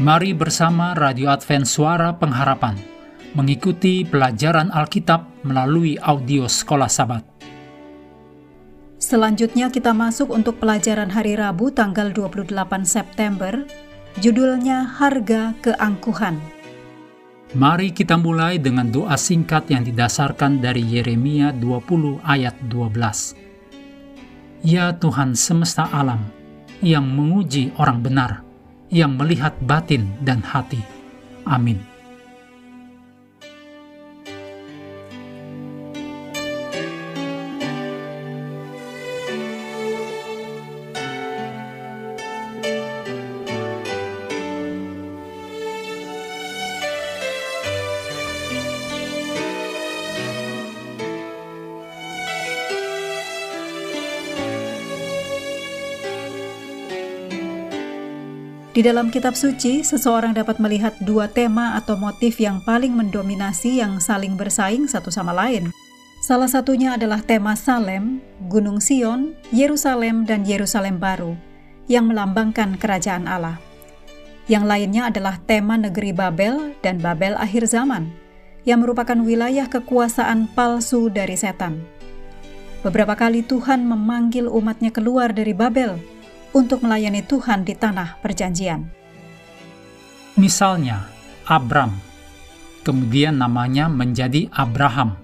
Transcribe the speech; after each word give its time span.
Mari 0.00 0.32
bersama 0.32 0.96
Radio 0.96 1.28
Advent 1.28 1.68
Suara 1.68 2.16
Pengharapan 2.16 2.72
mengikuti 3.36 4.00
pelajaran 4.00 4.72
Alkitab 4.72 5.44
melalui 5.44 6.00
audio 6.00 6.48
Sekolah 6.48 6.88
Sabat. 6.88 7.20
Selanjutnya 8.96 9.68
kita 9.68 9.92
masuk 9.92 10.32
untuk 10.32 10.56
pelajaran 10.56 11.12
hari 11.12 11.36
Rabu 11.36 11.68
tanggal 11.68 12.16
28 12.16 12.48
September, 12.88 13.68
judulnya 14.24 14.88
Harga 14.88 15.52
Keangkuhan. 15.60 16.40
Mari 17.52 17.92
kita 17.92 18.16
mulai 18.16 18.56
dengan 18.56 18.88
doa 18.88 19.20
singkat 19.20 19.68
yang 19.68 19.84
didasarkan 19.84 20.64
dari 20.64 20.80
Yeremia 20.80 21.52
20 21.52 22.24
ayat 22.24 22.56
12. 22.72 24.64
Ya 24.64 24.96
Tuhan 24.96 25.36
semesta 25.36 25.92
alam, 25.92 26.24
yang 26.80 27.04
menguji 27.04 27.76
orang 27.76 28.00
benar, 28.00 28.48
yang 28.90 29.14
melihat 29.16 29.54
batin 29.62 30.10
dan 30.22 30.42
hati. 30.42 30.82
Amin. 31.46 31.89
Di 58.80 58.88
dalam 58.88 59.12
kitab 59.12 59.36
suci, 59.36 59.84
seseorang 59.84 60.32
dapat 60.32 60.56
melihat 60.56 60.96
dua 61.04 61.28
tema 61.28 61.76
atau 61.76 62.00
motif 62.00 62.40
yang 62.40 62.64
paling 62.64 62.96
mendominasi 62.96 63.76
yang 63.76 64.00
saling 64.00 64.40
bersaing 64.40 64.88
satu 64.88 65.12
sama 65.12 65.36
lain. 65.36 65.68
Salah 66.24 66.48
satunya 66.48 66.96
adalah 66.96 67.20
tema 67.20 67.52
Salem, 67.60 68.24
Gunung 68.48 68.80
Sion, 68.80 69.36
Yerusalem, 69.52 70.24
dan 70.24 70.48
Yerusalem 70.48 70.96
baru, 70.96 71.36
yang 71.92 72.08
melambangkan 72.08 72.80
kerajaan 72.80 73.28
Allah. 73.28 73.60
Yang 74.48 74.64
lainnya 74.64 75.12
adalah 75.12 75.36
tema 75.44 75.76
negeri 75.76 76.16
Babel 76.16 76.72
dan 76.80 77.04
Babel 77.04 77.36
akhir 77.36 77.68
zaman, 77.68 78.08
yang 78.64 78.80
merupakan 78.80 79.20
wilayah 79.20 79.68
kekuasaan 79.68 80.56
palsu 80.56 81.12
dari 81.12 81.36
setan. 81.36 81.84
Beberapa 82.80 83.12
kali 83.12 83.44
Tuhan 83.44 83.84
memanggil 83.84 84.48
umatnya 84.48 84.88
keluar 84.88 85.36
dari 85.36 85.52
Babel, 85.52 86.00
untuk 86.50 86.82
melayani 86.82 87.22
Tuhan 87.22 87.62
di 87.62 87.74
tanah 87.78 88.18
perjanjian. 88.18 88.86
Misalnya, 90.38 91.10
Abram, 91.46 91.94
kemudian 92.86 93.38
namanya 93.38 93.90
menjadi 93.90 94.48
Abraham, 94.54 95.18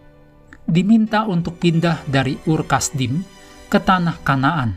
diminta 0.66 1.24
untuk 1.26 1.58
pindah 1.62 2.02
dari 2.10 2.38
Ur 2.46 2.66
Kasdim 2.66 3.22
ke 3.70 3.78
tanah 3.78 4.18
Kanaan. 4.22 4.76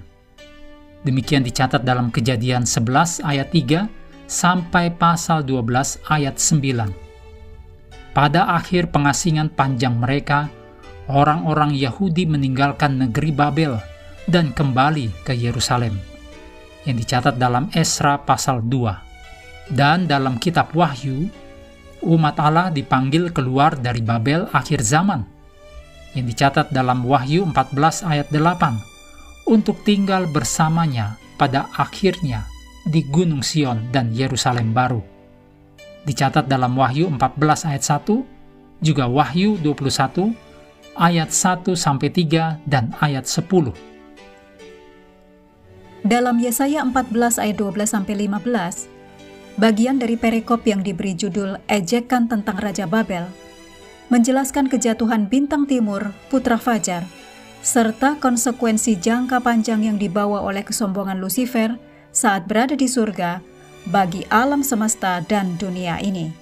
Demikian 1.05 1.45
dicatat 1.45 1.81
dalam 1.81 2.11
kejadian 2.11 2.67
11 2.67 3.23
ayat 3.23 3.49
3 3.51 3.87
sampai 4.29 4.93
pasal 4.93 5.41
12 5.47 5.97
ayat 6.11 6.35
9. 6.37 8.13
Pada 8.13 8.51
akhir 8.57 8.91
pengasingan 8.91 9.53
panjang 9.53 9.95
mereka, 9.95 10.51
orang-orang 11.07 11.73
Yahudi 11.73 12.27
meninggalkan 12.27 12.99
negeri 12.99 13.31
Babel 13.31 13.79
dan 14.27 14.51
kembali 14.53 15.23
ke 15.23 15.33
Yerusalem 15.33 16.08
yang 16.89 16.97
dicatat 16.97 17.37
dalam 17.37 17.69
Esra 17.77 18.17
pasal 18.17 18.65
2. 18.65 19.69
Dan 19.69 20.09
dalam 20.09 20.41
kitab 20.41 20.73
Wahyu, 20.73 21.29
umat 22.01 22.41
Allah 22.41 22.73
dipanggil 22.73 23.29
keluar 23.29 23.77
dari 23.77 24.01
Babel 24.01 24.49
akhir 24.49 24.81
zaman 24.81 25.21
yang 26.17 26.25
dicatat 26.25 26.73
dalam 26.73 27.05
Wahyu 27.05 27.45
14 27.45 28.09
ayat 28.09 28.27
8 28.33 29.53
untuk 29.53 29.85
tinggal 29.85 30.25
bersamanya 30.25 31.21
pada 31.37 31.69
akhirnya 31.77 32.49
di 32.89 33.05
Gunung 33.05 33.45
Sion 33.45 33.93
dan 33.93 34.09
Yerusalem 34.09 34.73
baru. 34.73 35.05
Dicatat 36.09 36.49
dalam 36.49 36.73
Wahyu 36.73 37.05
14 37.13 37.69
ayat 37.69 37.83
1, 37.85 38.81
juga 38.81 39.05
Wahyu 39.05 39.61
21 39.61 40.33
ayat 40.97 41.29
1 41.29 41.69
sampai 41.77 42.09
3 42.09 42.65
dan 42.65 42.89
ayat 42.97 43.29
10 43.29 43.45
dalam 46.03 46.39
Yesaya 46.39 46.83
14 46.85 47.43
ayat 47.43 47.55
12 47.59 47.83
sampai 47.83 48.15
15, 48.27 49.59
bagian 49.59 49.99
dari 49.99 50.15
perikop 50.15 50.63
yang 50.63 50.79
diberi 50.79 51.11
judul 51.11 51.59
Ejekan 51.67 52.31
tentang 52.31 52.55
Raja 52.59 52.87
Babel 52.87 53.27
menjelaskan 54.09 54.71
kejatuhan 54.71 55.29
bintang 55.29 55.69
timur, 55.69 56.15
putra 56.33 56.57
Fajar, 56.57 57.05
serta 57.61 58.17
konsekuensi 58.17 58.97
jangka 58.97 59.37
panjang 59.43 59.85
yang 59.85 59.97
dibawa 60.01 60.41
oleh 60.41 60.65
kesombongan 60.65 61.21
Lucifer 61.21 61.77
saat 62.09 62.49
berada 62.49 62.73
di 62.73 62.89
surga 62.89 63.37
bagi 63.85 64.25
alam 64.33 64.65
semesta 64.65 65.21
dan 65.21 65.53
dunia 65.61 66.01
ini. 66.01 66.33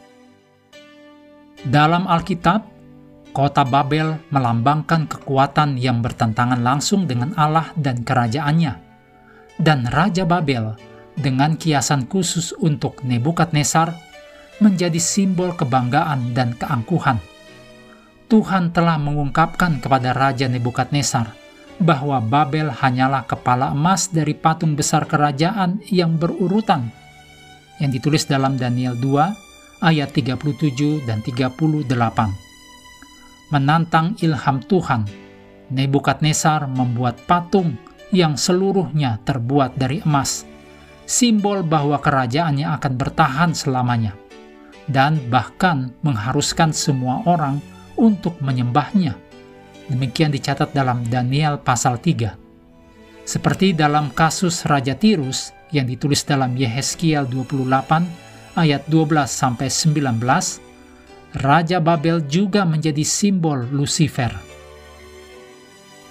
Dalam 1.67 2.07
Alkitab, 2.07 2.63
kota 3.35 3.67
Babel 3.67 4.15
melambangkan 4.31 5.11
kekuatan 5.11 5.75
yang 5.75 5.99
bertentangan 5.99 6.63
langsung 6.63 7.03
dengan 7.03 7.35
Allah 7.35 7.75
dan 7.75 8.07
kerajaannya 8.07 8.86
dan 9.57 9.89
Raja 9.89 10.23
Babel 10.25 10.77
dengan 11.17 11.57
kiasan 11.57 12.05
khusus 12.05 12.53
untuk 12.61 13.01
Nebukadnezar 13.01 13.93
menjadi 14.61 14.97
simbol 14.97 15.53
kebanggaan 15.53 16.33
dan 16.33 16.53
keangkuhan. 16.57 17.17
Tuhan 18.27 18.75
telah 18.75 18.99
mengungkapkan 18.99 19.79
kepada 19.81 20.13
Raja 20.13 20.45
Nebukadnezar 20.51 21.33
bahwa 21.77 22.17
Babel 22.21 22.73
hanyalah 22.73 23.25
kepala 23.25 23.71
emas 23.73 24.09
dari 24.09 24.33
patung 24.33 24.73
besar 24.73 25.05
kerajaan 25.05 25.79
yang 25.93 26.17
berurutan 26.17 26.89
yang 27.77 27.93
ditulis 27.93 28.25
dalam 28.25 28.57
Daniel 28.57 28.97
2 28.97 29.85
ayat 29.85 30.09
37 30.13 31.05
dan 31.05 31.21
38. 31.21 31.85
Menantang 33.53 34.17
ilham 34.19 34.57
Tuhan, 34.65 35.05
Nebukadnezar 35.69 36.65
membuat 36.67 37.21
patung 37.29 37.77
yang 38.11 38.39
seluruhnya 38.39 39.19
terbuat 39.27 39.75
dari 39.75 39.99
emas, 40.03 40.47
simbol 41.03 41.63
bahwa 41.63 41.99
kerajaannya 41.99 42.67
akan 42.79 42.93
bertahan 42.95 43.51
selamanya, 43.51 44.15
dan 44.87 45.19
bahkan 45.27 45.91
mengharuskan 46.03 46.71
semua 46.71 47.23
orang 47.27 47.59
untuk 47.99 48.39
menyembahnya. 48.39 49.15
Demikian 49.87 50.35
dicatat 50.35 50.75
dalam 50.75 51.03
Daniel 51.07 51.59
pasal 51.59 51.99
3. 51.99 52.35
Seperti 53.27 53.75
dalam 53.75 54.11
kasus 54.11 54.63
Raja 54.63 54.95
Tirus 54.95 55.51
yang 55.71 55.87
ditulis 55.87 56.23
dalam 56.23 56.55
Yehezkiel 56.55 57.27
28 57.27 58.55
ayat 58.55 58.87
12 58.87 59.27
sampai 59.27 59.67
19, 59.67 60.63
Raja 61.43 61.77
Babel 61.83 62.23
juga 62.23 62.63
menjadi 62.63 63.03
simbol 63.03 63.67
Lucifer 63.71 64.46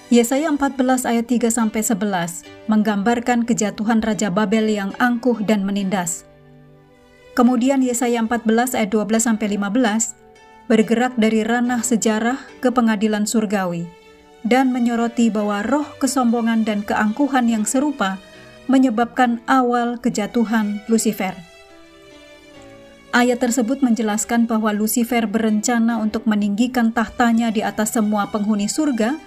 Yesaya 0.06 0.54
14 0.54 1.02
ayat 1.02 1.26
3 1.26 1.50
sampai 1.50 1.82
11 1.82 2.70
menggambarkan 2.70 3.42
kejatuhan 3.42 3.98
Raja 3.98 4.30
Babel 4.30 4.70
yang 4.70 4.94
angkuh 5.02 5.42
dan 5.42 5.66
menindas. 5.66 6.22
Kemudian 7.34 7.82
Yesaya 7.82 8.22
14 8.22 8.78
ayat 8.78 8.90
12 8.94 9.26
sampai 9.26 9.58
15 9.58 10.70
bergerak 10.70 11.18
dari 11.18 11.42
ranah 11.42 11.82
sejarah 11.82 12.38
ke 12.62 12.70
pengadilan 12.70 13.26
surgawi 13.26 13.90
dan 14.46 14.70
menyoroti 14.70 15.26
bahwa 15.26 15.66
roh 15.66 15.86
kesombongan 15.98 16.62
dan 16.62 16.86
keangkuhan 16.86 17.50
yang 17.50 17.66
serupa 17.66 18.22
menyebabkan 18.70 19.42
awal 19.50 19.98
kejatuhan 19.98 20.86
Lucifer. 20.86 21.34
Ayat 23.10 23.42
tersebut 23.42 23.82
menjelaskan 23.82 24.46
bahwa 24.46 24.70
Lucifer 24.70 25.26
berencana 25.26 25.98
untuk 25.98 26.30
meninggikan 26.30 26.94
tahtanya 26.94 27.50
di 27.50 27.66
atas 27.66 27.98
semua 27.98 28.30
penghuni 28.30 28.70
surga 28.70 29.18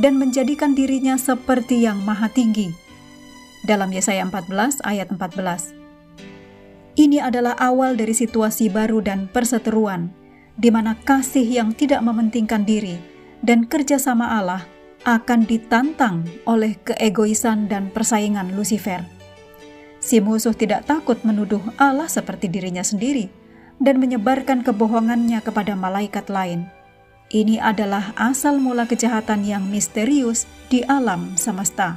dan 0.00 0.16
menjadikan 0.16 0.72
dirinya 0.72 1.20
seperti 1.20 1.84
yang 1.84 2.00
maha 2.00 2.32
tinggi. 2.32 2.72
Dalam 3.68 3.92
Yesaya 3.92 4.24
14 4.24 4.80
ayat 4.80 5.12
14. 5.12 5.76
Ini 6.96 7.20
adalah 7.20 7.54
awal 7.60 8.00
dari 8.00 8.16
situasi 8.16 8.72
baru 8.72 9.04
dan 9.04 9.28
perseteruan, 9.28 10.08
di 10.56 10.72
mana 10.72 10.96
kasih 10.96 11.44
yang 11.44 11.76
tidak 11.76 12.00
mementingkan 12.00 12.64
diri 12.64 12.96
dan 13.44 13.68
kerjasama 13.68 14.40
Allah 14.40 14.64
akan 15.04 15.44
ditantang 15.44 16.24
oleh 16.44 16.76
keegoisan 16.80 17.68
dan 17.68 17.92
persaingan 17.92 18.56
Lucifer. 18.56 19.04
Si 20.00 20.16
musuh 20.20 20.56
tidak 20.56 20.88
takut 20.88 21.20
menuduh 21.28 21.60
Allah 21.76 22.08
seperti 22.08 22.48
dirinya 22.48 22.80
sendiri 22.80 23.28
dan 23.80 24.00
menyebarkan 24.00 24.64
kebohongannya 24.64 25.40
kepada 25.44 25.76
malaikat 25.76 26.28
lain 26.32 26.68
ini 27.30 27.62
adalah 27.62 28.10
asal 28.18 28.58
mula 28.58 28.90
kejahatan 28.90 29.46
yang 29.46 29.62
misterius 29.70 30.50
di 30.66 30.82
alam 30.82 31.38
semesta. 31.38 31.96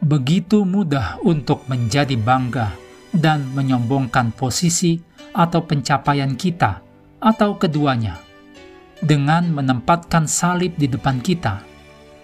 Begitu 0.00 0.64
mudah 0.64 1.20
untuk 1.20 1.68
menjadi 1.68 2.16
bangga 2.16 2.72
dan 3.12 3.44
menyombongkan 3.52 4.32
posisi 4.32 4.96
atau 5.36 5.60
pencapaian 5.60 6.32
kita 6.34 6.80
atau 7.20 7.60
keduanya 7.60 8.16
dengan 9.04 9.52
menempatkan 9.52 10.24
salib 10.24 10.72
di 10.80 10.88
depan 10.88 11.20
kita 11.20 11.60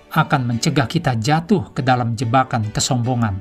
akan 0.08 0.48
mencegah 0.48 0.88
kita 0.88 1.12
jatuh 1.20 1.68
ke 1.76 1.84
dalam 1.84 2.16
jebakan 2.16 2.64
kesombongan. 2.72 3.36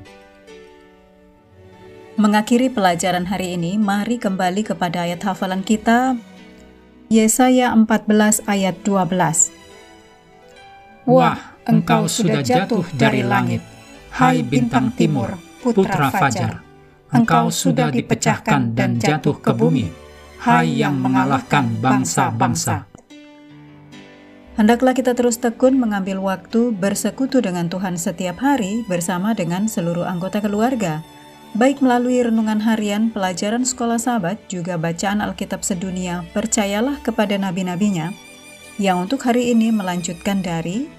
Mengakhiri 2.15 2.71
pelajaran 2.71 3.27
hari 3.27 3.59
ini, 3.59 3.75
mari 3.75 4.15
kembali 4.19 4.63
kepada 4.63 5.03
ayat 5.03 5.19
hafalan 5.24 5.63
kita, 5.63 6.15
Yesaya 7.05 7.69
14 7.69 8.49
ayat 8.49 8.81
12. 8.81 9.53
Wah, 11.05 11.37
engkau 11.69 12.09
sudah 12.09 12.41
jatuh 12.41 12.81
dari 12.97 13.21
langit, 13.21 13.61
hai 14.09 14.41
bintang 14.41 14.89
timur, 14.89 15.37
putra 15.61 16.09
fajar. 16.09 16.65
Engkau 17.13 17.53
sudah 17.53 17.93
dipecahkan 17.93 18.73
dan 18.73 18.97
jatuh 18.97 19.37
ke 19.37 19.53
bumi, 19.53 19.93
hai 20.41 20.81
yang 20.81 20.97
mengalahkan 20.97 21.77
bangsa-bangsa. 21.77 22.89
Hendaklah 24.57 24.97
kita 24.97 25.13
terus 25.13 25.37
tekun 25.37 25.77
mengambil 25.77 26.17
waktu 26.25 26.73
bersekutu 26.73 27.37
dengan 27.37 27.69
Tuhan 27.69 28.01
setiap 28.01 28.41
hari 28.41 28.81
bersama 28.89 29.37
dengan 29.37 29.69
seluruh 29.69 30.09
anggota 30.09 30.41
keluarga, 30.41 31.05
baik 31.55 31.79
melalui 31.79 32.19
renungan 32.19 32.59
harian, 32.59 33.07
pelajaran 33.15 33.63
sekolah 33.63 33.95
sahabat, 33.95 34.35
juga 34.51 34.75
bacaan 34.75 35.23
Alkitab 35.23 35.63
sedunia, 35.63 36.27
percayalah 36.35 36.99
kepada 36.99 37.39
nabi-nabinya, 37.39 38.11
yang 38.75 39.07
untuk 39.07 39.23
hari 39.23 39.55
ini 39.55 39.71
melanjutkan 39.71 40.43
dari 40.43 40.91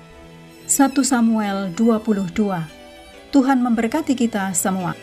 1 0.64 0.96
Samuel 1.04 1.76
22. 1.76 2.32
Tuhan 3.36 3.58
memberkati 3.60 4.16
kita 4.16 4.56
semua. 4.56 4.96